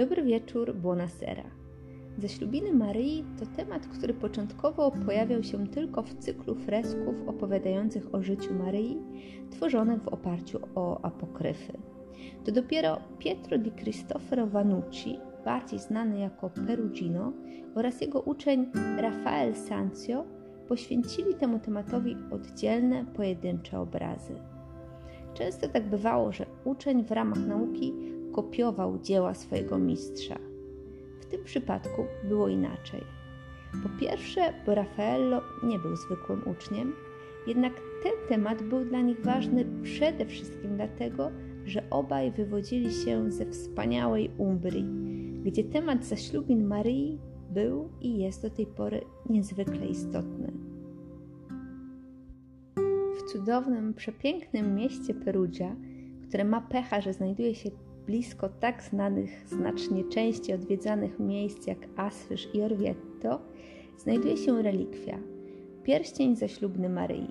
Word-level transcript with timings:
Dobry 0.00 0.22
wieczór, 0.22 0.74
buonasera. 0.74 1.44
Zaślubiny 2.18 2.72
Maryi 2.72 3.24
to 3.38 3.46
temat, 3.56 3.86
który 3.86 4.14
początkowo 4.14 4.90
pojawiał 5.06 5.42
się 5.42 5.66
tylko 5.66 6.02
w 6.02 6.14
cyklu 6.14 6.54
fresków 6.54 7.14
opowiadających 7.26 8.14
o 8.14 8.22
życiu 8.22 8.54
Maryi, 8.54 8.98
tworzonych 9.50 10.02
w 10.02 10.08
oparciu 10.08 10.58
o 10.74 11.04
apokryfy. 11.04 11.72
To 12.44 12.52
dopiero 12.52 12.98
Pietro 13.18 13.58
di 13.58 13.70
Cristoforo 13.70 14.46
Vanucci, 14.46 15.18
bardziej 15.44 15.78
znany 15.78 16.18
jako 16.18 16.50
Perugino, 16.50 17.32
oraz 17.74 18.00
jego 18.00 18.20
uczeń 18.20 18.66
Rafael 18.98 19.54
Sanzio 19.54 20.24
poświęcili 20.68 21.34
temu 21.34 21.58
tematowi 21.58 22.16
oddzielne, 22.30 23.04
pojedyncze 23.04 23.80
obrazy. 23.80 24.34
Często 25.34 25.68
tak 25.68 25.88
bywało, 25.88 26.32
że 26.32 26.46
uczeń 26.64 27.04
w 27.04 27.10
ramach 27.10 27.46
nauki 27.46 28.19
kopiował 28.32 28.98
dzieła 28.98 29.34
swojego 29.34 29.78
mistrza. 29.78 30.38
W 31.20 31.26
tym 31.26 31.44
przypadku 31.44 32.04
było 32.28 32.48
inaczej. 32.48 33.00
Po 33.82 33.88
pierwsze, 34.00 34.52
bo 34.66 34.74
Raffaello 34.74 35.42
nie 35.62 35.78
był 35.78 35.96
zwykłym 35.96 36.42
uczniem, 36.48 36.92
jednak 37.46 37.72
ten 38.02 38.12
temat 38.28 38.62
był 38.62 38.84
dla 38.84 39.00
nich 39.00 39.24
ważny 39.24 39.66
przede 39.82 40.26
wszystkim 40.26 40.76
dlatego, 40.76 41.30
że 41.64 41.82
obaj 41.90 42.30
wywodzili 42.30 42.92
się 42.92 43.30
ze 43.30 43.46
wspaniałej 43.46 44.30
Umbrii, 44.38 44.84
gdzie 45.44 45.64
temat 45.64 46.04
zaślubin 46.04 46.66
Maryi 46.66 47.18
był 47.50 47.88
i 48.00 48.18
jest 48.18 48.42
do 48.42 48.50
tej 48.50 48.66
pory 48.66 49.00
niezwykle 49.30 49.86
istotny. 49.86 50.52
W 53.18 53.32
cudownym, 53.32 53.94
przepięknym 53.94 54.74
mieście 54.74 55.14
Perugia, 55.14 55.76
które 56.28 56.44
ma 56.44 56.60
pecha, 56.60 57.00
że 57.00 57.12
znajduje 57.12 57.54
się 57.54 57.70
blisko 58.10 58.48
tak 58.48 58.82
znanych, 58.82 59.30
znacznie 59.46 60.04
częściej 60.04 60.54
odwiedzanych 60.54 61.20
miejsc 61.20 61.66
jak 61.66 61.78
Asryż 61.96 62.54
i 62.54 62.62
Orvieto, 62.62 63.40
znajduje 63.98 64.36
się 64.36 64.62
relikwia 64.62 65.18
pierścień 65.84 66.36
zaślubny 66.36 66.88
Maryi. 66.88 67.30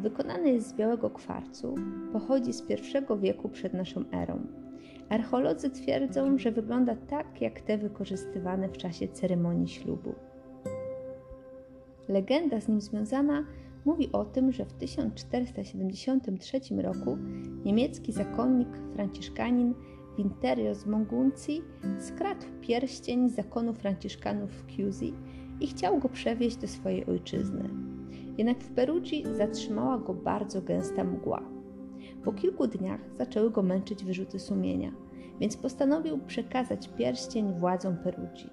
Wykonany 0.00 0.52
jest 0.52 0.68
z 0.68 0.74
białego 0.74 1.10
kwarcu, 1.10 1.74
pochodzi 2.12 2.52
z 2.52 2.60
I 2.70 3.18
wieku 3.20 3.48
przed 3.48 3.74
naszą 3.74 4.04
erą. 4.12 4.46
Archeolodzy 5.08 5.70
twierdzą, 5.70 6.38
że 6.38 6.52
wygląda 6.52 6.96
tak 6.96 7.42
jak 7.42 7.60
te 7.60 7.78
wykorzystywane 7.78 8.68
w 8.68 8.76
czasie 8.76 9.08
ceremonii 9.08 9.68
ślubu. 9.68 10.14
Legenda 12.08 12.60
z 12.60 12.68
nim 12.68 12.80
związana 12.80 13.44
mówi 13.84 14.12
o 14.12 14.24
tym, 14.24 14.52
że 14.52 14.64
w 14.64 14.72
1473 14.72 16.60
roku 16.76 17.18
niemiecki 17.64 18.12
zakonnik 18.12 18.68
franciszkanin 18.94 19.74
Winterio 20.18 20.74
z 20.74 20.86
Monguncji 20.86 21.62
skradł 21.98 22.46
pierścień 22.60 23.30
zakonu 23.30 23.74
franciszkanów 23.74 24.50
w 24.50 24.70
Chiusi 24.70 25.14
i 25.60 25.66
chciał 25.66 25.98
go 25.98 26.08
przewieźć 26.08 26.56
do 26.56 26.68
swojej 26.68 27.06
ojczyzny. 27.06 27.70
Jednak 28.38 28.58
w 28.58 28.70
Perugii 28.70 29.24
zatrzymała 29.36 29.98
go 29.98 30.14
bardzo 30.14 30.62
gęsta 30.62 31.04
mgła. 31.04 31.42
Po 32.24 32.32
kilku 32.32 32.66
dniach 32.66 33.00
zaczęły 33.14 33.50
go 33.50 33.62
męczyć 33.62 34.04
wyrzuty 34.04 34.38
sumienia, 34.38 34.92
więc 35.40 35.56
postanowił 35.56 36.18
przekazać 36.18 36.88
pierścień 36.88 37.52
władzom 37.60 37.96
Perugii. 37.96 38.50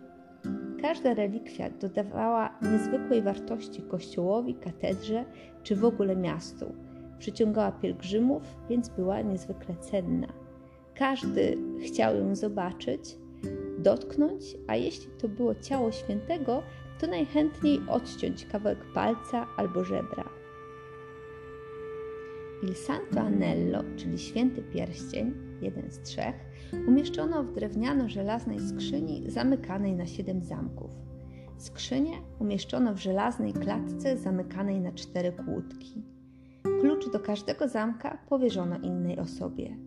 Każda 0.81 1.13
relikwia 1.13 1.69
dodawała 1.69 2.59
niezwykłej 2.71 3.21
wartości 3.21 3.81
kościołowi, 3.81 4.55
katedrze 4.55 5.25
czy 5.63 5.75
w 5.75 5.85
ogóle 5.85 6.15
miastu. 6.15 6.65
Przyciągała 7.19 7.71
pielgrzymów, 7.71 8.43
więc 8.69 8.89
była 8.89 9.21
niezwykle 9.21 9.75
cenna. 9.75 10.44
Każdy 10.97 11.57
chciał 11.85 12.15
ją 12.15 12.35
zobaczyć, 12.35 13.17
dotknąć, 13.79 14.43
a 14.67 14.75
jeśli 14.75 15.11
to 15.11 15.27
było 15.27 15.55
ciało 15.55 15.91
świętego, 15.91 16.63
to 16.99 17.07
najchętniej 17.07 17.79
odciąć 17.87 18.45
kawałek 18.45 18.79
palca 18.93 19.47
albo 19.57 19.83
żebra. 19.83 20.29
Il 22.63 22.75
Santo 22.75 23.19
Anello, 23.19 23.83
czyli 23.95 24.19
święty 24.19 24.61
pierścień, 24.61 25.33
jeden 25.61 25.91
z 25.91 26.01
trzech, 26.01 26.35
umieszczono 26.87 27.43
w 27.43 27.53
drewniano-żelaznej 27.53 28.59
skrzyni 28.59 29.31
zamykanej 29.31 29.95
na 29.95 30.05
siedem 30.05 30.43
zamków. 30.43 30.91
Skrzynię 31.57 32.17
umieszczono 32.39 32.93
w 32.93 32.97
żelaznej 32.97 33.53
klatce 33.53 34.17
zamykanej 34.17 34.79
na 34.79 34.91
cztery 34.91 35.31
kłódki. 35.31 36.03
Klucz 36.81 37.11
do 37.11 37.19
każdego 37.19 37.67
zamka 37.67 38.17
powierzono 38.29 38.79
innej 38.79 39.19
osobie. 39.19 39.77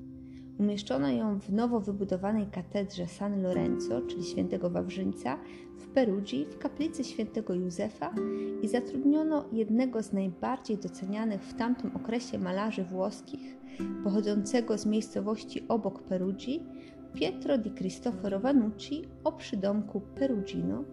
Umieszczono 0.59 1.11
ją 1.11 1.41
w 1.41 1.53
nowo 1.53 1.81
wybudowanej 1.81 2.47
katedrze 2.47 3.07
San 3.07 3.43
Lorenzo, 3.43 4.01
czyli 4.01 4.25
świętego 4.25 4.71
Wawrzyńca, 4.71 5.39
w 5.79 5.87
Perugii, 5.87 6.45
w 6.45 6.59
kaplicy 6.59 7.05
świętego 7.05 7.55
Józefa 7.55 8.15
i 8.63 8.69
zatrudniono 8.69 9.45
jednego 9.53 10.03
z 10.03 10.13
najbardziej 10.13 10.79
docenianych 10.79 11.43
w 11.43 11.55
tamtym 11.55 11.97
okresie 11.97 12.39
malarzy 12.39 12.85
włoskich, 12.85 13.57
pochodzącego 14.05 14.79
z 14.79 14.87
miejscowości 14.87 15.65
obok 15.69 16.03
Perugii, 16.03 16.67
Pietro 17.15 17.59
di 17.59 17.71
Cristoforo 17.71 18.41
Vanucci 18.41 19.03
o 19.25 19.33
przydomku 19.33 20.01
Perugino, 20.01 20.85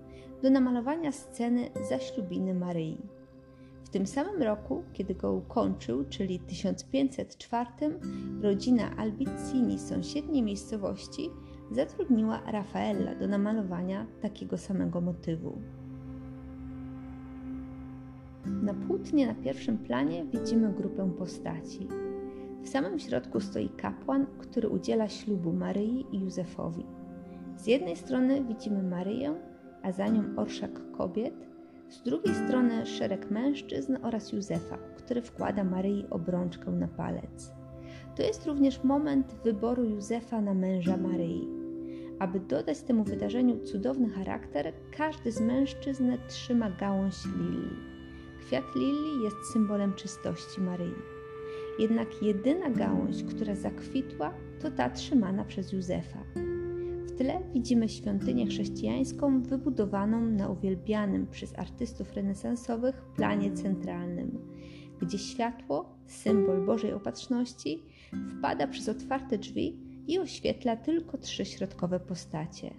do 0.43 0.49
namalowania 0.49 1.11
sceny 1.11 1.69
zaślubiny 1.89 2.53
Maryi. 2.53 3.14
W 3.85 3.89
tym 3.89 4.07
samym 4.07 4.43
roku, 4.43 4.83
kiedy 4.93 5.15
go 5.15 5.33
ukończył, 5.33 6.05
czyli 6.09 6.39
1504, 6.39 7.69
rodzina 8.41 8.95
Albicini 8.97 9.79
z 9.79 9.87
sąsiedniej 9.87 10.43
miejscowości 10.43 11.29
zatrudniła 11.71 12.41
Rafaella 12.51 13.15
do 13.15 13.27
namalowania 13.27 14.07
takiego 14.21 14.57
samego 14.57 15.01
motywu. 15.01 15.61
Na 18.45 18.73
płótnie 18.73 19.27
na 19.27 19.33
pierwszym 19.33 19.77
planie 19.77 20.25
widzimy 20.25 20.73
grupę 20.73 21.11
postaci. 21.17 21.87
W 22.63 22.69
samym 22.69 22.99
środku 22.99 23.39
stoi 23.39 23.69
kapłan, 23.69 24.25
który 24.37 24.69
udziela 24.69 25.09
ślubu 25.09 25.53
Maryi 25.53 26.05
i 26.11 26.19
Józefowi. 26.19 26.85
Z 27.57 27.67
jednej 27.67 27.95
strony 27.95 28.43
widzimy 28.43 28.83
Maryję, 28.83 29.35
a 29.83 29.91
za 29.91 30.07
nią 30.07 30.23
orszak 30.35 30.91
kobiet, 30.91 31.54
z 31.89 32.01
drugiej 32.01 32.35
strony 32.35 32.85
szereg 32.85 33.31
mężczyzn 33.31 33.97
oraz 34.03 34.31
Józefa, 34.31 34.77
który 34.97 35.21
wkłada 35.21 35.63
Maryi 35.63 36.05
obrączkę 36.09 36.71
na 36.71 36.87
palec. 36.87 37.51
To 38.15 38.23
jest 38.23 38.45
również 38.45 38.83
moment 38.83 39.35
wyboru 39.43 39.83
Józefa 39.83 40.41
na 40.41 40.53
męża 40.53 40.97
Maryi. 40.97 41.47
Aby 42.19 42.39
dodać 42.39 42.81
temu 42.81 43.03
wydarzeniu 43.03 43.59
cudowny 43.59 44.09
charakter, 44.09 44.73
każdy 44.97 45.31
z 45.31 45.41
mężczyzn 45.41 46.11
trzyma 46.27 46.69
gałąź 46.69 47.15
lilii. 47.25 47.95
Kwiat 48.39 48.75
lilii 48.75 49.23
jest 49.23 49.37
symbolem 49.53 49.93
czystości 49.93 50.61
Maryi. 50.61 50.95
Jednak 51.79 52.23
jedyna 52.23 52.69
gałąź, 52.69 53.23
która 53.23 53.55
zakwitła, 53.55 54.33
to 54.61 54.71
ta 54.71 54.89
trzymana 54.89 55.45
przez 55.45 55.71
Józefa. 55.71 56.19
Tle 57.17 57.41
widzimy 57.53 57.89
świątynię 57.89 58.45
chrześcijańską 58.45 59.41
wybudowaną 59.41 60.21
na 60.21 60.49
uwielbianym 60.49 61.27
przez 61.27 61.59
artystów 61.59 62.13
renesansowych 62.13 63.01
planie 63.15 63.51
centralnym, 63.51 64.39
gdzie 65.01 65.17
światło, 65.17 65.95
symbol 66.05 66.65
Bożej 66.65 66.93
Opatrzności, 66.93 67.83
wpada 68.37 68.67
przez 68.67 68.89
otwarte 68.89 69.37
drzwi 69.37 69.77
i 70.07 70.19
oświetla 70.19 70.75
tylko 70.75 71.17
trzy 71.17 71.45
środkowe 71.45 71.99
postacie 71.99 72.73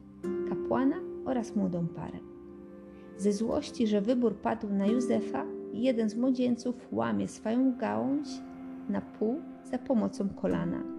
kapłana 0.48 0.96
oraz 1.24 1.56
młodą 1.56 1.86
parę. 1.86 2.18
Ze 3.18 3.32
złości, 3.32 3.86
że 3.86 4.00
wybór 4.00 4.36
padł 4.36 4.68
na 4.68 4.86
Józefa, 4.86 5.46
jeden 5.72 6.10
z 6.10 6.16
młodzieńców 6.16 6.88
łamie 6.92 7.28
swoją 7.28 7.76
gałąź 7.76 8.28
na 8.88 9.00
pół 9.00 9.40
za 9.64 9.78
pomocą 9.78 10.28
kolana. 10.28 10.95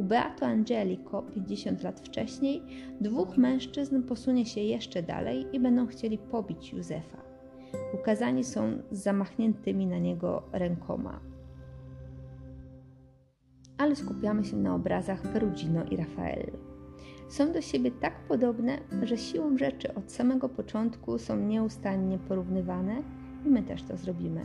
U 0.00 0.02
Beato 0.02 0.46
Angelico 0.46 1.22
50 1.22 1.82
lat 1.82 2.00
wcześniej 2.00 2.62
dwóch 3.00 3.36
mężczyzn 3.36 4.02
posunie 4.02 4.46
się 4.46 4.60
jeszcze 4.60 5.02
dalej 5.02 5.46
i 5.52 5.60
będą 5.60 5.86
chcieli 5.86 6.18
pobić 6.18 6.72
Józefa. 6.72 7.22
Ukazani 7.94 8.44
są 8.44 8.78
z 8.90 9.02
zamachniętymi 9.02 9.86
na 9.86 9.98
niego 9.98 10.42
rękoma. 10.52 11.20
Ale 13.78 13.96
skupiamy 13.96 14.44
się 14.44 14.56
na 14.56 14.74
obrazach 14.74 15.22
Perugino 15.22 15.84
i 15.84 15.96
Raffaello. 15.96 16.58
Są 17.28 17.52
do 17.52 17.60
siebie 17.60 17.90
tak 17.90 18.24
podobne, 18.28 18.78
że 19.02 19.18
siłą 19.18 19.58
rzeczy 19.58 19.94
od 19.94 20.12
samego 20.12 20.48
początku 20.48 21.18
są 21.18 21.36
nieustannie 21.36 22.18
porównywane 22.18 23.02
i 23.46 23.48
my 23.48 23.62
też 23.62 23.82
to 23.82 23.96
zrobimy. 23.96 24.44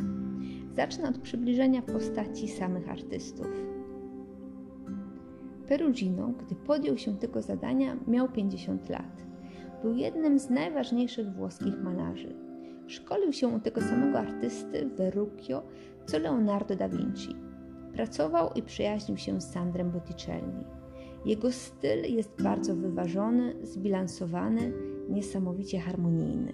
Zacznę 0.74 1.10
od 1.10 1.18
przybliżenia 1.18 1.82
postaci 1.82 2.48
samych 2.48 2.90
artystów. 2.90 3.75
Perugino, 5.68 6.28
gdy 6.28 6.56
podjął 6.56 6.98
się 6.98 7.18
tego 7.18 7.42
zadania, 7.42 7.98
miał 8.08 8.30
50 8.30 8.90
lat. 8.90 9.26
Był 9.82 9.96
jednym 9.96 10.40
z 10.40 10.50
najważniejszych 10.50 11.34
włoskich 11.34 11.84
malarzy. 11.84 12.36
Szkolił 12.88 13.34
się 13.34 13.48
u 13.48 13.60
tego 13.60 13.82
samego 13.82 14.20
artysty 14.20 14.90
Verrucchio 14.98 15.64
co 16.06 16.20
Leonardo 16.20 16.76
da 16.76 16.90
Vinci. 16.90 17.36
Pracował 17.94 18.50
i 18.56 18.62
przyjaźnił 18.62 19.18
się 19.18 19.42
z 19.42 19.52
Sandrem 19.52 19.92
Botticelli. 19.92 20.64
Jego 21.26 21.52
styl 21.52 22.14
jest 22.14 22.44
bardzo 22.44 22.76
wyważony, 22.76 23.56
zbilansowany, 23.64 24.74
niesamowicie 25.10 25.80
harmonijny. 25.80 26.54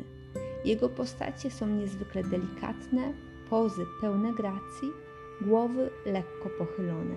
Jego 0.65 0.89
postacie 0.89 1.51
są 1.51 1.67
niezwykle 1.67 2.23
delikatne, 2.23 3.13
pozy 3.49 3.85
pełne 4.01 4.33
gracji, 4.33 4.89
głowy 5.41 5.89
lekko 6.05 6.49
pochylone. 6.57 7.15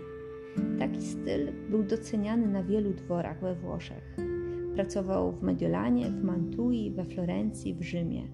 Taki 0.79 1.03
styl 1.03 1.53
był 1.71 1.83
doceniany 1.83 2.49
na 2.49 2.63
wielu 2.63 2.93
dworach 2.93 3.41
we 3.41 3.55
Włoszech. 3.55 4.17
Pracował 4.75 5.33
w 5.33 5.43
Mediolanie, 5.43 6.11
w 6.11 6.25
Mantui, 6.25 6.91
we 6.91 7.05
Florencji, 7.05 7.75
w 7.75 7.83
Rzymie. 7.83 8.29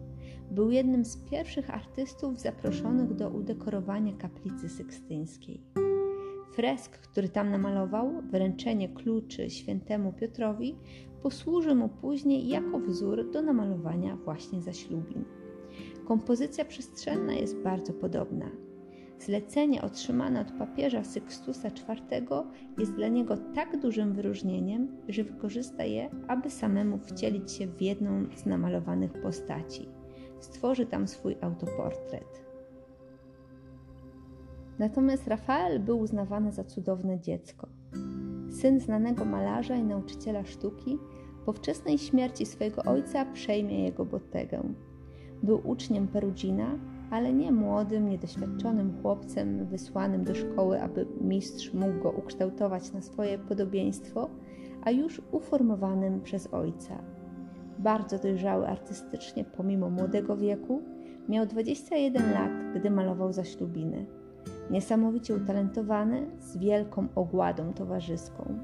Był 0.51 0.71
jednym 0.71 1.05
z 1.05 1.17
pierwszych 1.17 1.75
artystów 1.75 2.41
zaproszonych 2.41 3.15
do 3.15 3.31
udekorowania 3.31 4.13
kaplicy 4.13 4.69
sykstyńskiej. 4.69 5.61
Fresk, 6.53 6.99
który 6.99 7.29
tam 7.29 7.51
namalował, 7.51 8.23
wręczenie 8.31 8.89
kluczy 8.89 9.51
świętemu 9.51 10.13
Piotrowi, 10.13 10.77
posłuży 11.23 11.75
mu 11.75 11.89
później 11.89 12.49
jako 12.49 12.81
wzór 12.81 13.31
do 13.31 13.43
namalowania 13.43 14.17
właśnie 14.17 14.63
zaślubin. 14.63 15.25
Kompozycja 16.05 16.65
przestrzenna 16.65 17.33
jest 17.33 17.63
bardzo 17.63 17.93
podobna. 17.93 18.51
Zlecenie 19.21 19.83
otrzymane 19.83 20.41
od 20.41 20.53
papieża 20.53 21.05
Sykstusa 21.05 21.69
IV 21.69 22.27
jest 22.79 22.95
dla 22.95 23.09
niego 23.09 23.37
tak 23.55 23.81
dużym 23.81 24.13
wyróżnieniem, 24.13 24.89
że 25.09 25.25
wykorzysta 25.25 25.85
je, 25.85 26.11
aby 26.29 26.51
samemu 26.51 26.99
wcielić 26.99 27.53
się 27.53 27.67
w 27.67 27.83
jedną 27.83 28.27
z 28.37 28.47
namalowanych 28.47 29.13
postaci. 29.13 29.89
Stworzy 30.41 30.87
tam 30.87 31.09
swój 31.09 31.37
autoportret. 31.41 32.45
Natomiast 34.79 35.29
Rafael 35.29 35.81
był 35.81 35.99
uznawany 35.99 36.53
za 36.53 36.65
cudowne 36.65 37.21
dziecko. 37.21 37.69
Syn 38.51 38.81
znanego 38.81 39.25
malarza 39.25 39.77
i 39.77 39.83
nauczyciela 39.83 40.45
sztuki, 40.45 40.99
po 41.47 41.53
wczesnej 41.53 41.99
śmierci 41.99 42.47
swojego 42.47 42.83
ojca 42.83 43.25
przejmie 43.25 43.85
jego 43.85 44.05
bottegę. 44.05 44.63
Był 45.43 45.61
uczniem 45.65 46.09
Perugina, 46.09 46.79
ale 47.11 47.33
nie 47.33 47.53
młodym, 47.53 48.09
niedoświadczonym 48.09 49.03
chłopcem 49.03 49.67
wysłanym 49.67 50.25
do 50.25 50.35
szkoły, 50.35 50.83
aby 50.83 51.07
mistrz 51.21 51.75
mógł 51.75 52.03
go 52.03 52.11
ukształtować 52.11 52.93
na 52.93 53.03
swoje 53.03 53.39
podobieństwo, 53.39 54.31
a 54.83 54.91
już 54.91 55.23
uformowanym 55.33 56.21
przez 56.21 56.47
ojca. 56.47 57.03
Bardzo 57.79 58.19
dojrzały 58.19 58.67
artystycznie 58.67 59.45
pomimo 59.45 59.91
młodego 59.91 60.37
wieku, 60.37 60.83
miał 61.29 61.47
21 61.47 62.33
lat, 62.33 62.51
gdy 62.75 62.91
malował 62.91 63.33
zaślubiny. 63.33 64.07
Niesamowicie 64.71 65.35
utalentowany, 65.35 66.27
z 66.39 66.57
wielką 66.57 67.09
ogładą 67.15 67.73
towarzyską. 67.73 68.59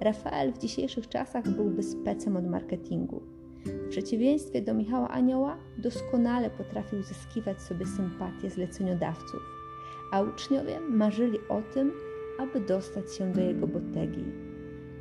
Rafael 0.00 0.52
w 0.52 0.58
dzisiejszych 0.58 1.08
czasach 1.08 1.48
byłby 1.48 1.82
specem 1.82 2.36
od 2.36 2.46
marketingu 2.46 3.37
w 3.66 3.88
przeciwieństwie 3.88 4.62
do 4.62 4.74
Michała 4.74 5.08
Anioła, 5.08 5.56
doskonale 5.78 6.50
potrafił 6.50 7.02
zyskiwać 7.02 7.62
sobie 7.62 7.86
sympatię 7.86 8.50
zleceniodawców, 8.50 9.40
a 10.12 10.22
uczniowie 10.22 10.80
marzyli 10.80 11.38
o 11.48 11.62
tym, 11.74 11.92
aby 12.38 12.60
dostać 12.60 13.14
się 13.14 13.32
do 13.32 13.40
jego 13.40 13.66
botegi. 13.66 14.24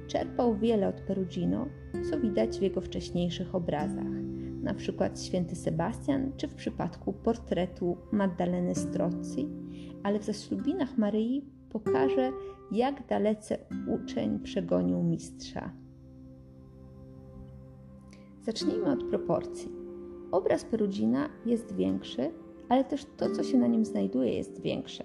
Czerpał 0.07 0.57
wiele 0.57 0.88
od 0.88 1.01
Perugino, 1.01 1.68
co 2.09 2.19
widać 2.19 2.59
w 2.59 2.62
jego 2.62 2.81
wcześniejszych 2.81 3.56
obrazach, 3.56 4.18
na 4.63 4.74
przykład 4.74 5.21
Święty 5.21 5.56
Sebastian, 5.56 6.31
czy 6.38 6.48
w 6.48 6.56
przypadku 6.56 7.13
portretu 7.13 7.98
Maddaleny 8.12 8.75
Strozzi, 8.75 9.48
ale 10.03 10.19
w 10.19 10.24
zaślubinach 10.24 10.98
Maryi 10.98 11.45
pokaże, 11.69 12.31
jak 12.71 13.07
dalece 13.07 13.57
uczeń 13.88 14.39
przegonił 14.39 15.03
mistrza. 15.03 15.71
Zacznijmy 18.47 18.91
od 18.91 19.03
proporcji. 19.03 19.71
Obraz 20.31 20.63
Perugina 20.63 21.29
jest 21.45 21.75
większy, 21.75 22.31
ale 22.69 22.83
też 22.83 23.05
to, 23.17 23.29
co 23.29 23.44
się 23.44 23.57
na 23.57 23.67
nim 23.67 23.85
znajduje, 23.85 24.33
jest 24.33 24.61
większe. 24.61 25.03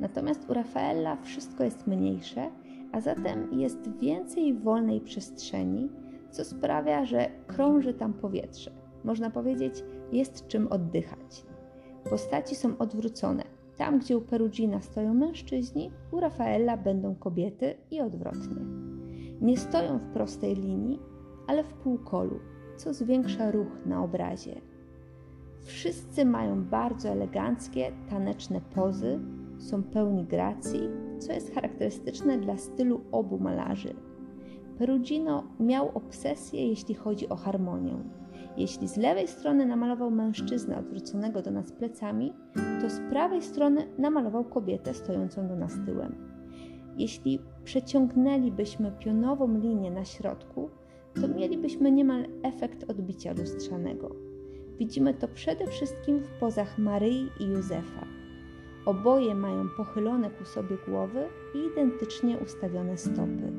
Natomiast 0.00 0.50
u 0.50 0.54
Rafaela 0.54 1.16
wszystko 1.16 1.64
jest 1.64 1.86
mniejsze, 1.86 2.50
a 2.92 3.00
zatem 3.00 3.60
jest 3.60 3.98
więcej 4.00 4.54
wolnej 4.54 5.00
przestrzeni, 5.00 5.88
co 6.30 6.44
sprawia, 6.44 7.04
że 7.04 7.30
krąży 7.46 7.94
tam 7.94 8.12
powietrze. 8.12 8.70
Można 9.04 9.30
powiedzieć, 9.30 9.84
jest 10.12 10.46
czym 10.46 10.68
oddychać. 10.68 11.44
Postaci 12.10 12.54
są 12.54 12.78
odwrócone. 12.78 13.44
Tam, 13.76 13.98
gdzie 13.98 14.18
u 14.18 14.20
Perugina 14.20 14.80
stoją 14.80 15.14
mężczyźni, 15.14 15.90
u 16.12 16.20
Rafaela 16.20 16.76
będą 16.76 17.14
kobiety 17.14 17.74
i 17.90 18.00
odwrotnie. 18.00 18.62
Nie 19.40 19.56
stoją 19.56 19.98
w 19.98 20.12
prostej 20.12 20.54
linii, 20.54 20.98
ale 21.46 21.64
w 21.64 21.72
półkolu, 21.72 22.40
co 22.76 22.94
zwiększa 22.94 23.50
ruch 23.50 23.86
na 23.86 24.04
obrazie. 24.04 24.60
Wszyscy 25.62 26.24
mają 26.24 26.64
bardzo 26.64 27.08
eleganckie, 27.08 27.92
taneczne 28.10 28.60
pozy, 28.60 29.20
są 29.58 29.82
pełni 29.82 30.24
gracji, 30.24 30.80
co 31.18 31.32
jest 31.32 31.54
charakterystyczne 31.54 32.38
dla 32.38 32.56
stylu 32.56 33.00
obu 33.12 33.38
malarzy. 33.38 33.94
Perugino 34.78 35.44
miał 35.60 35.90
obsesję, 35.94 36.68
jeśli 36.68 36.94
chodzi 36.94 37.28
o 37.28 37.36
harmonię. 37.36 37.98
Jeśli 38.56 38.88
z 38.88 38.96
lewej 38.96 39.28
strony 39.28 39.66
namalował 39.66 40.10
mężczyznę 40.10 40.78
odwróconego 40.78 41.42
do 41.42 41.50
nas 41.50 41.72
plecami, 41.72 42.32
to 42.80 42.90
z 42.90 43.00
prawej 43.10 43.42
strony 43.42 43.86
namalował 43.98 44.44
kobietę 44.44 44.94
stojącą 44.94 45.48
do 45.48 45.56
nas 45.56 45.72
tyłem. 45.86 46.14
Jeśli 46.96 47.38
przeciągnęlibyśmy 47.64 48.92
pionową 48.98 49.58
linię 49.58 49.90
na 49.90 50.04
środku, 50.04 50.70
to 51.20 51.28
mielibyśmy 51.28 51.92
niemal 51.92 52.24
efekt 52.42 52.90
odbicia 52.90 53.32
lustrzanego. 53.32 54.16
Widzimy 54.78 55.14
to 55.14 55.28
przede 55.28 55.66
wszystkim 55.66 56.18
w 56.18 56.28
pozach 56.28 56.78
Maryi 56.78 57.28
i 57.40 57.44
Józefa. 57.44 58.06
Oboje 58.86 59.34
mają 59.34 59.68
pochylone 59.76 60.30
ku 60.30 60.44
sobie 60.44 60.76
głowy 60.88 61.24
i 61.54 61.58
identycznie 61.72 62.38
ustawione 62.38 62.96
stopy. 62.96 63.52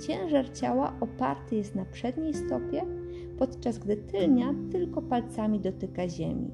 Ciężar 0.00 0.52
ciała 0.52 0.92
oparty 1.00 1.56
jest 1.56 1.74
na 1.74 1.84
przedniej 1.84 2.34
stopie, 2.34 2.86
podczas 3.38 3.78
gdy 3.78 3.96
tylnia 3.96 4.54
tylko 4.72 5.02
palcami 5.02 5.60
dotyka 5.60 6.08
ziemi. 6.08 6.50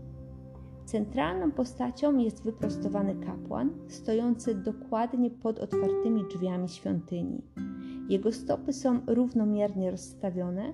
Centralną 0.84 1.52
postacią 1.52 2.18
jest 2.18 2.44
wyprostowany 2.44 3.14
kapłan, 3.14 3.70
stojący 3.88 4.54
dokładnie 4.54 5.30
pod 5.30 5.58
otwartymi 5.58 6.24
drzwiami 6.24 6.68
świątyni. 6.68 7.42
Jego 8.10 8.32
stopy 8.32 8.72
są 8.72 9.00
równomiernie 9.06 9.90
rozstawione, 9.90 10.72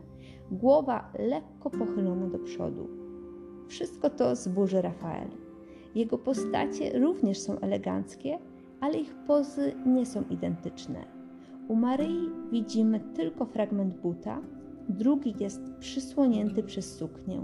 głowa 0.50 1.12
lekko 1.19 1.71
pochylona 1.71 2.26
do 2.26 2.38
przodu. 2.38 2.88
Wszystko 3.69 4.11
to 4.11 4.37
zburzy 4.37 4.83
Rafael. 4.83 5.28
Jego 5.95 6.19
postacie 6.19 6.99
również 6.99 7.38
są 7.38 7.61
eleganckie, 7.61 8.38
ale 8.81 8.99
ich 8.99 9.14
pozy 9.26 9.75
nie 9.87 10.07
są 10.07 10.23
identyczne. 10.31 11.05
U 11.69 11.76
Maryi 11.76 12.31
widzimy 12.52 13.00
tylko 13.00 13.45
fragment 13.45 14.00
buta, 14.00 14.43
drugi 14.88 15.35
jest 15.40 15.61
przysłonięty 15.78 16.62
przez 16.62 16.97
suknię. 16.97 17.40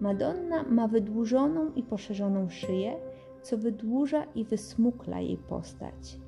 Madonna 0.00 0.62
ma 0.62 0.88
wydłużoną 0.88 1.72
i 1.72 1.82
poszerzoną 1.82 2.48
szyję, 2.48 2.96
co 3.42 3.58
wydłuża 3.58 4.24
i 4.34 4.44
wysmukla 4.44 5.20
jej 5.20 5.36
postać. 5.36 6.18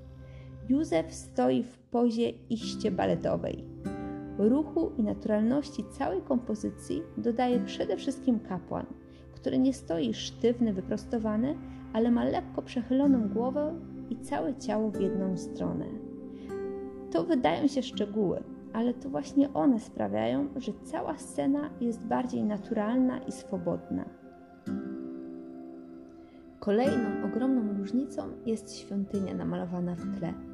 Józef 0.69 1.15
stoi 1.15 1.63
w 1.63 1.79
pozie 1.79 2.31
iście 2.51 2.91
baletowej. 2.91 3.65
Ruchu 4.39 4.93
i 4.99 5.03
naturalności 5.03 5.85
całej 5.91 6.23
kompozycji 6.23 7.03
dodaje 7.17 7.61
przede 7.61 7.97
wszystkim 7.97 8.41
kapłan, 8.41 8.87
który 9.33 9.59
nie 9.59 9.75
stoi 9.75 10.15
sztywny, 10.15 10.73
wyprostowany, 10.73 11.57
ale 11.93 12.11
ma 12.11 12.25
lekko 12.25 12.63
przechyloną 12.63 13.29
głowę 13.29 13.75
i 14.11 14.17
całe 14.17 14.57
ciało 14.57 14.91
w 14.91 15.01
jedną 15.01 15.37
stronę. 15.37 15.87
To 17.11 17.25
wydają 17.25 17.69
się 17.69 17.83
szczegóły, 17.83 18.43
ale 18.73 18.95
to 18.95 19.11
właśnie 19.11 19.53
one 19.53 19.81
sprawiają, 19.81 20.49
że 20.57 20.73
cała 20.83 21.19
scena 21.19 21.71
jest 21.81 22.07
bardziej 22.07 22.45
naturalna 22.45 23.19
i 23.19 23.33
swobodna. 23.33 24.05
Kolejną 26.61 27.25
ogromną 27.25 27.79
różnicą 27.79 28.23
jest 28.47 28.77
świątynia 28.77 29.35
namalowana 29.35 29.95
w 29.95 30.19
tle. 30.19 30.52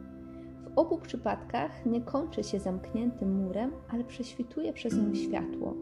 W 0.75 0.79
obu 0.79 0.99
przypadkach 0.99 1.87
nie 1.87 2.01
kończy 2.01 2.45
się 2.45 2.61
zamkniętym 2.61 3.33
murem, 3.45 3.73
ale 3.89 4.05
prześwituje 4.05 4.73
przez 4.73 4.97
nią 4.97 5.15
światło, 5.15 5.75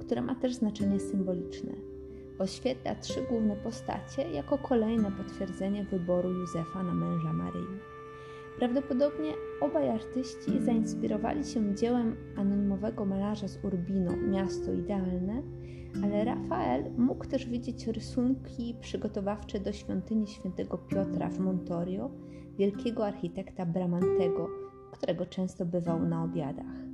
które 0.00 0.22
ma 0.22 0.34
też 0.34 0.54
znaczenie 0.54 1.00
symboliczne. 1.00 1.72
Oświetla 2.38 2.94
trzy 2.94 3.22
główne 3.22 3.56
postacie 3.56 4.30
jako 4.30 4.58
kolejne 4.58 5.12
potwierdzenie 5.12 5.84
wyboru 5.84 6.30
Józefa 6.32 6.82
na 6.82 6.94
męża 6.94 7.32
Maryi. 7.32 7.66
Prawdopodobnie 8.58 9.32
obaj 9.60 9.90
artyści 9.90 10.60
zainspirowali 10.60 11.44
się 11.44 11.74
dziełem 11.74 12.16
anonimowego 12.36 13.04
malarza 13.04 13.48
z 13.48 13.64
Urbino 13.64 14.16
Miasto 14.16 14.72
Idealne, 14.72 15.42
ale 16.02 16.24
Rafael 16.24 16.84
mógł 16.98 17.26
też 17.26 17.46
widzieć 17.46 17.86
rysunki 17.86 18.76
przygotowawcze 18.80 19.60
do 19.60 19.72
świątyni 19.72 20.26
świętego 20.26 20.78
Piotra 20.78 21.28
w 21.28 21.38
Montorio, 21.38 22.10
wielkiego 22.58 23.06
architekta 23.06 23.66
Bramantego, 23.66 24.48
którego 24.92 25.26
często 25.26 25.66
bywał 25.66 26.02
na 26.02 26.24
obiadach. 26.24 26.86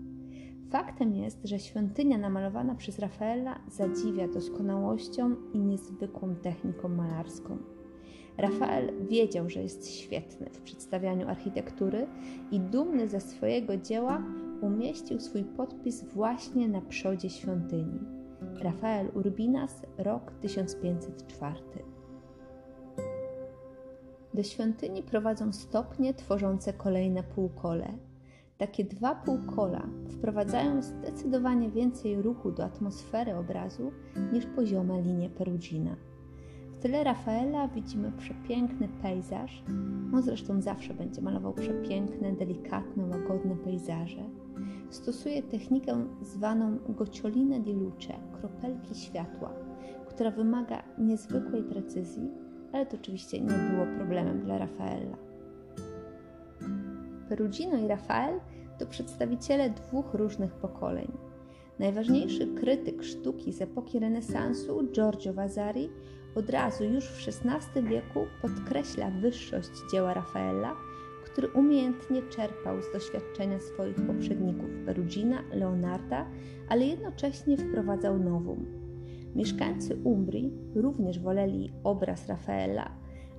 Faktem 0.71 1.15
jest, 1.15 1.39
że 1.45 1.59
świątynia 1.59 2.19
namalowana 2.19 2.75
przez 2.75 2.99
Rafaela 2.99 3.59
zadziwia 3.69 4.29
doskonałością 4.29 5.37
i 5.53 5.59
niezwykłą 5.59 6.35
techniką 6.35 6.89
malarską. 6.89 7.59
Rafael 8.39 9.07
wiedział, 9.09 9.51
że 9.51 9.63
jest 9.63 9.91
świetny 9.91 10.51
w 10.51 10.61
przedstawianiu 10.61 11.29
architektury 11.29 12.07
i 12.51 12.61
dumny 12.61 13.09
ze 13.09 13.21
swojego 13.21 13.77
dzieła 13.77 14.23
umieścił 14.61 15.21
swój 15.21 15.45
podpis 15.45 16.05
właśnie 16.05 16.69
na 16.69 16.81
przodzie 16.81 17.31
świątyni. 17.31 18.01
Rafael 18.61 19.11
Urbinas, 19.15 19.83
rok 19.99 20.33
1504. 20.41 21.55
Do 24.35 24.43
świątyni 24.43 25.03
prowadzą 25.03 25.53
stopnie 25.53 26.15
tworzące 26.15 26.73
kolejne 26.73 27.23
półkole. 27.23 27.93
Takie 28.59 28.85
dwa 28.85 29.15
półkola 29.15 29.87
wprowadzają 30.09 30.83
zdecydowanie 30.83 31.71
więcej 31.71 32.23
ruchu 32.23 32.53
do 32.53 32.65
atmosfery 32.65 33.37
obrazu 33.37 33.93
niż 34.33 34.47
poziome 34.47 35.03
linie 35.03 35.31
Perugina. 35.31 35.97
W 36.73 36.79
tyle 36.79 37.05
Rafaela 37.05 37.69
widzimy 37.69 38.13
przepiękny 38.13 38.89
pejzaż. 39.03 39.65
On 40.15 40.23
zresztą 40.23 40.63
zawsze 40.63 40.95
będzie 40.95 41.23
malował 41.23 41.53
przepiękne, 41.53 42.33
delikatne, 42.33 43.07
łagodne 43.07 43.57
pejzaże. 43.57 44.25
Stosuje 44.91 45.43
technikę 45.43 46.07
zwaną 46.23 46.79
gocioline 46.89 47.61
di 47.61 47.73
luce, 47.73 48.15
kropelki 48.33 48.95
światła, 48.95 49.53
która 50.09 50.31
wymaga 50.31 50.83
niezwykłej 50.99 51.63
precyzji, 51.63 52.31
ale 52.73 52.87
to 52.87 52.97
oczywiście 52.97 53.41
nie 53.41 53.55
było 53.55 53.87
problemem 53.97 54.41
dla 54.41 54.59
Rafaela. 54.59 55.17
Perugino 57.29 57.79
i 57.79 57.89
Rafael 57.89 58.41
to 58.79 58.87
przedstawiciele 58.87 59.71
dwóch 59.71 60.15
różnych 60.15 60.53
pokoleń. 60.53 61.13
Najważniejszy 61.79 62.47
krytyk 62.47 63.03
sztuki 63.03 63.53
z 63.53 63.63
epoki 63.63 63.99
renesansu, 63.99 64.89
Giorgio 64.93 65.35
Vasari, 65.35 65.91
od 66.35 66.51
razu 66.51 66.85
już 66.85 67.05
w 67.05 67.29
XVI 67.29 67.83
wieku 67.83 68.27
podkreśla 68.43 69.11
wyższość 69.11 69.71
dzieła 69.93 70.15
Rafaela, 70.15 70.77
który 71.25 71.49
umiejętnie 71.49 72.23
czerpał 72.23 72.83
z 72.83 72.93
doświadczenia 72.93 73.61
swoich 73.61 74.07
poprzedników 74.07 74.71
Perugina, 74.87 75.43
Leonarda, 75.53 76.27
ale 76.69 76.87
jednocześnie 76.87 77.57
wprowadzał 77.57 78.19
nowum. 78.19 78.82
Mieszkańcy 79.35 79.97
Umbrii 80.05 80.53
również 80.75 81.19
woleli 81.19 81.73
obraz 81.85 82.29
Rafaela, 82.29 82.91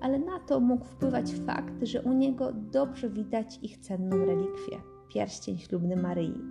ale 0.02 0.20
na 0.20 0.40
to 0.40 0.60
mógł 0.60 0.86
wpływać 0.86 1.34
fakt, 1.34 1.74
że 1.84 2.02
u 2.02 2.14
niego 2.14 2.54
dobrze 2.72 3.10
widać 3.10 3.60
ich 3.62 3.78
cenną 3.78 4.18
relikwię 4.18 4.78
pierścień 5.14 5.58
ślubny 5.58 5.96
Maryi, 5.96 6.42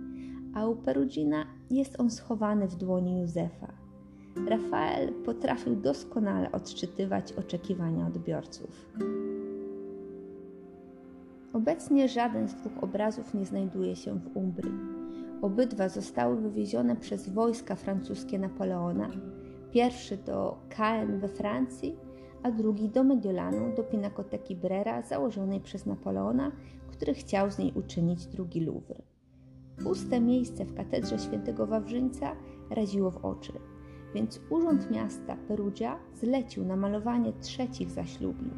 a 0.53 0.65
u 0.67 0.75
Perugina 0.75 1.45
jest 1.71 1.99
on 1.99 2.09
schowany 2.09 2.67
w 2.67 2.75
dłoni 2.75 3.19
Józefa. 3.19 3.73
Rafael 4.47 5.13
potrafił 5.25 5.75
doskonale 5.75 6.51
odczytywać 6.51 7.33
oczekiwania 7.33 8.07
odbiorców. 8.07 8.89
Obecnie 11.53 12.09
żaden 12.09 12.47
z 12.47 12.55
dwóch 12.55 12.83
obrazów 12.83 13.33
nie 13.33 13.45
znajduje 13.45 13.95
się 13.95 14.19
w 14.19 14.37
Umbrii. 14.37 14.92
Obydwa 15.43 15.89
zostały 15.89 16.41
wywiezione 16.41 16.95
przez 16.95 17.29
wojska 17.29 17.75
francuskie 17.75 18.39
Napoleona. 18.39 19.09
Pierwszy 19.71 20.17
do 20.17 20.57
Caen 20.69 21.19
we 21.19 21.27
Francji, 21.27 21.95
a 22.43 22.51
drugi 22.51 22.89
do 22.89 23.03
Mediolanu, 23.03 23.75
do 23.75 23.83
Pinakoteki 23.83 24.55
Brera, 24.55 25.01
założonej 25.01 25.59
przez 25.59 25.85
Napoleona, 25.85 26.51
który 26.87 27.13
chciał 27.13 27.51
z 27.51 27.57
niej 27.57 27.73
uczynić 27.75 28.25
drugi 28.25 28.59
Louvre. 28.59 29.01
Puste 29.83 30.21
miejsce 30.21 30.65
w 30.65 30.73
katedrze 30.73 31.19
świętego 31.19 31.67
Wawrzyńca 31.67 32.35
raziło 32.69 33.11
w 33.11 33.25
oczy, 33.25 33.53
więc 34.15 34.39
Urząd 34.49 34.91
Miasta 34.91 35.37
Perugia 35.47 35.99
zlecił 36.13 36.65
namalowanie 36.65 37.33
trzecich 37.33 37.91
zaślubin. 37.91 38.51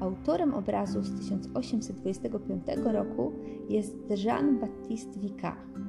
Autorem 0.00 0.54
obrazu 0.54 1.02
z 1.02 1.18
1825 1.18 2.62
roku 2.84 3.32
jest 3.68 3.96
Jean-Baptiste 4.24 5.18
Vicard. 5.20 5.87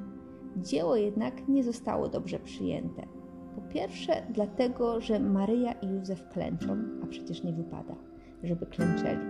Dzieło 0.62 0.96
jednak 0.96 1.48
nie 1.48 1.64
zostało 1.64 2.08
dobrze 2.08 2.38
przyjęte. 2.38 3.06
Po 3.54 3.60
pierwsze, 3.60 4.22
dlatego, 4.30 5.00
że 5.00 5.20
Maryja 5.20 5.72
i 5.72 5.88
Józef 5.88 6.28
klęczą, 6.28 6.76
a 7.04 7.06
przecież 7.06 7.42
nie 7.42 7.52
wypada, 7.52 7.94
żeby 8.42 8.66
klęczeli. 8.66 9.26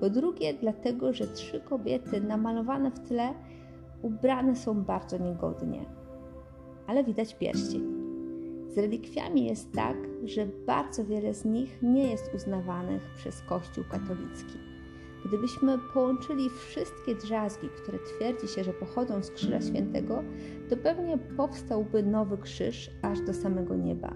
Po 0.00 0.10
drugie, 0.10 0.54
dlatego, 0.54 1.12
że 1.12 1.26
trzy 1.26 1.60
kobiety 1.60 2.20
namalowane 2.20 2.90
w 2.90 3.00
tle 3.00 3.34
ubrane 4.02 4.56
są 4.56 4.84
bardzo 4.84 5.18
niegodnie. 5.18 5.84
Ale 6.86 7.04
widać 7.04 7.34
pierścień. 7.34 7.82
Z 8.68 8.78
relikwiami 8.78 9.44
jest 9.44 9.72
tak, 9.72 9.96
że 10.24 10.46
bardzo 10.66 11.04
wiele 11.04 11.34
z 11.34 11.44
nich 11.44 11.82
nie 11.82 12.10
jest 12.10 12.34
uznawanych 12.34 13.14
przez 13.16 13.42
Kościół 13.42 13.84
katolicki. 13.90 14.73
Gdybyśmy 15.24 15.78
połączyli 15.94 16.50
wszystkie 16.50 17.14
drzazgi, 17.14 17.68
które 17.82 17.98
twierdzi 17.98 18.48
się, 18.48 18.64
że 18.64 18.72
pochodzą 18.72 19.22
z 19.22 19.30
Krzyża 19.30 19.60
Świętego, 19.60 20.22
to 20.70 20.76
pewnie 20.76 21.18
powstałby 21.18 22.02
nowy 22.02 22.38
krzyż 22.38 22.90
aż 23.02 23.20
do 23.20 23.34
samego 23.34 23.76
nieba. 23.76 24.14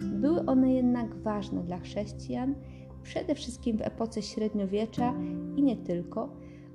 Były 0.00 0.46
one 0.46 0.72
jednak 0.72 1.14
ważne 1.14 1.62
dla 1.62 1.78
chrześcijan, 1.78 2.54
przede 3.02 3.34
wszystkim 3.34 3.78
w 3.78 3.82
epoce 3.82 4.22
średniowiecza 4.22 5.14
i 5.56 5.62
nie 5.62 5.76
tylko, 5.76 6.28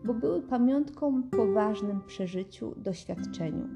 bo 0.06 0.14
były 0.14 0.42
pamiątką 0.42 1.24
po 1.24 1.48
ważnym 1.48 2.02
przeżyciu, 2.08 2.74
doświadczeniu. 2.78 3.68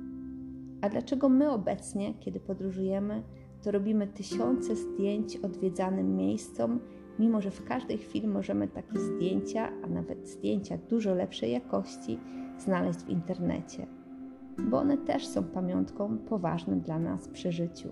A 0.81 0.89
dlaczego 0.89 1.29
my 1.29 1.51
obecnie, 1.51 2.13
kiedy 2.13 2.39
podróżujemy, 2.39 3.23
to 3.61 3.71
robimy 3.71 4.07
tysiące 4.07 4.75
zdjęć 4.75 5.37
odwiedzanym 5.37 6.15
miejscom, 6.15 6.79
mimo 7.19 7.41
że 7.41 7.51
w 7.51 7.63
każdej 7.63 7.97
chwili 7.97 8.27
możemy 8.27 8.67
takie 8.67 8.99
zdjęcia, 8.99 9.69
a 9.83 9.87
nawet 9.87 10.27
zdjęcia 10.27 10.77
dużo 10.89 11.13
lepszej 11.15 11.51
jakości, 11.51 12.19
znaleźć 12.57 12.99
w 12.99 13.09
internecie, 13.09 13.87
bo 14.59 14.77
one 14.77 14.97
też 14.97 15.27
są 15.27 15.43
pamiątką 15.43 16.17
po 16.17 16.39
ważnym 16.39 16.81
dla 16.81 16.99
nas 16.99 17.27
przeżyciu. 17.27 17.89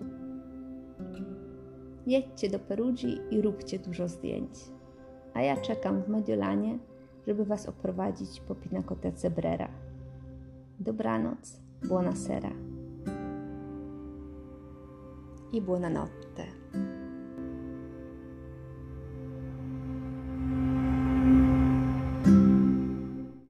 Jedźcie 2.06 2.50
do 2.50 2.58
Perugii 2.58 3.20
i 3.30 3.42
róbcie 3.42 3.78
dużo 3.78 4.08
zdjęć. 4.08 4.50
A 5.34 5.42
ja 5.42 5.56
czekam 5.56 6.02
w 6.02 6.08
Mediolanie, 6.08 6.78
żeby 7.26 7.44
Was 7.44 7.68
oprowadzić 7.68 8.40
po 8.40 8.54
Pinakotece 8.54 9.30
Brera. 9.30 9.68
Dobranoc, 10.80 11.60
buona 11.88 12.16
sera 12.16 12.50
i 15.52 15.60
buonanotte. 15.62 16.63